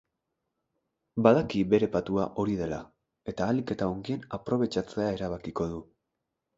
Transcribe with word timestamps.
Badaki 1.27 1.61
bere 1.75 1.91
patua 1.97 2.25
hori 2.45 2.57
dela 2.63 2.81
eta 3.35 3.47
ahalik 3.49 3.77
eta 3.79 3.93
ongien 3.93 4.27
aprobetxatzea 4.41 5.11
erabakiko 5.21 5.75
du. 5.75 5.89